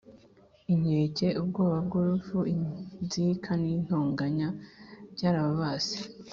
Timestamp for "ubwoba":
1.41-1.77